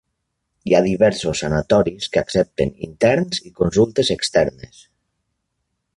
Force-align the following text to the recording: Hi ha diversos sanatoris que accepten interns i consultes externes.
Hi 0.69 0.73
ha 0.75 0.79
diversos 0.85 1.41
sanatoris 1.43 2.09
que 2.15 2.23
accepten 2.23 2.73
interns 2.89 3.45
i 3.51 3.53
consultes 3.61 4.11
externes. 4.17 4.85